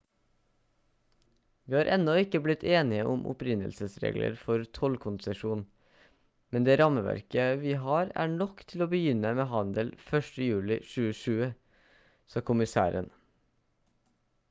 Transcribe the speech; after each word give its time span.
«vi 1.71 1.75
har 1.79 1.89
ennå 1.95 2.13
ikke 2.21 2.39
blitt 2.45 2.63
enige 2.69 3.03
om 3.09 3.19
opprinnelsesregler 3.33 4.39
og 4.53 4.63
tollkonsesjon 4.77 5.61
men 6.57 6.65
det 6.69 6.77
rammeverket 6.81 7.61
vi 7.67 7.75
har 7.83 8.09
er 8.23 8.31
nok 8.33 8.63
til 8.73 8.85
å 8.85 8.87
begynne 8.95 9.33
med 9.41 9.49
handel 9.53 9.91
1. 10.23 10.31
juli 10.47 10.79
2020» 10.87 11.53
sa 12.35 12.43
kommissæren 12.49 13.13